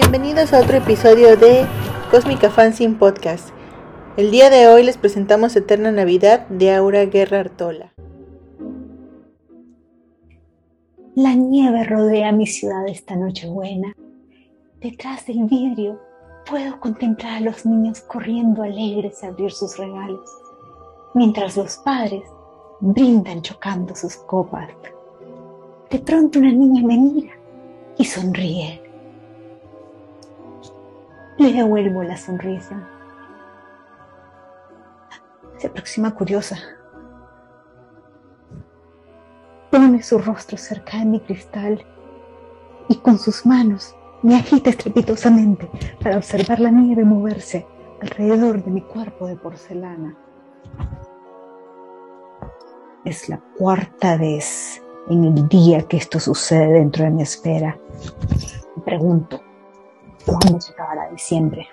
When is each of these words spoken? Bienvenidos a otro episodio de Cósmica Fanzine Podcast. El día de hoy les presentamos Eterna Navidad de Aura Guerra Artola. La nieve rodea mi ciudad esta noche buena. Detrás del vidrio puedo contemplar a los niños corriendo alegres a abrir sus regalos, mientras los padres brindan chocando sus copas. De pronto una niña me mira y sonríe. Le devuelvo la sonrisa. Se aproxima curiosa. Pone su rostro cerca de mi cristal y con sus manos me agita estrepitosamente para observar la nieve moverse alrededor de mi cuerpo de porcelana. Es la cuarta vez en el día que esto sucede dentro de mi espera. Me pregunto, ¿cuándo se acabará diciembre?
Bienvenidos 0.00 0.52
a 0.52 0.60
otro 0.60 0.76
episodio 0.76 1.36
de 1.36 1.66
Cósmica 2.12 2.50
Fanzine 2.50 2.94
Podcast. 2.94 3.48
El 4.16 4.30
día 4.30 4.48
de 4.48 4.68
hoy 4.68 4.84
les 4.84 4.96
presentamos 4.96 5.56
Eterna 5.56 5.90
Navidad 5.90 6.46
de 6.46 6.72
Aura 6.72 7.04
Guerra 7.06 7.40
Artola. 7.40 7.92
La 11.16 11.34
nieve 11.34 11.82
rodea 11.82 12.30
mi 12.30 12.46
ciudad 12.46 12.86
esta 12.86 13.16
noche 13.16 13.48
buena. 13.48 13.92
Detrás 14.80 15.26
del 15.26 15.42
vidrio 15.46 16.00
puedo 16.48 16.78
contemplar 16.78 17.38
a 17.38 17.40
los 17.40 17.66
niños 17.66 18.00
corriendo 18.02 18.62
alegres 18.62 19.24
a 19.24 19.28
abrir 19.28 19.50
sus 19.50 19.76
regalos, 19.78 20.30
mientras 21.12 21.56
los 21.56 21.76
padres 21.78 22.22
brindan 22.78 23.42
chocando 23.42 23.96
sus 23.96 24.14
copas. 24.14 24.70
De 25.90 25.98
pronto 25.98 26.38
una 26.38 26.52
niña 26.52 26.82
me 26.86 26.96
mira 26.96 27.32
y 27.98 28.04
sonríe. 28.04 28.87
Le 31.38 31.52
devuelvo 31.52 32.02
la 32.02 32.16
sonrisa. 32.16 32.88
Se 35.56 35.68
aproxima 35.68 36.12
curiosa. 36.12 36.56
Pone 39.70 40.02
su 40.02 40.18
rostro 40.18 40.56
cerca 40.58 40.98
de 40.98 41.04
mi 41.04 41.20
cristal 41.20 41.86
y 42.88 42.96
con 42.96 43.18
sus 43.18 43.46
manos 43.46 43.94
me 44.22 44.34
agita 44.34 44.70
estrepitosamente 44.70 45.70
para 46.02 46.16
observar 46.16 46.58
la 46.58 46.70
nieve 46.70 47.04
moverse 47.04 47.64
alrededor 48.02 48.64
de 48.64 48.70
mi 48.72 48.82
cuerpo 48.82 49.28
de 49.28 49.36
porcelana. 49.36 50.16
Es 53.04 53.28
la 53.28 53.40
cuarta 53.56 54.16
vez 54.16 54.82
en 55.08 55.22
el 55.22 55.48
día 55.48 55.82
que 55.82 55.98
esto 55.98 56.18
sucede 56.18 56.72
dentro 56.74 57.04
de 57.04 57.10
mi 57.10 57.22
espera. 57.22 57.78
Me 58.76 58.82
pregunto, 58.82 59.40
¿cuándo 60.24 60.60
se 60.60 60.72
acabará 60.72 61.08
diciembre? 61.10 61.68